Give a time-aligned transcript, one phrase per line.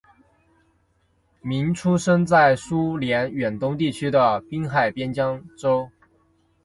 [1.41, 5.91] 闵出生在苏联远东地区的滨海边疆州。